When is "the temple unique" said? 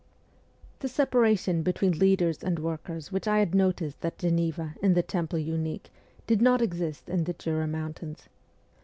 4.95-5.91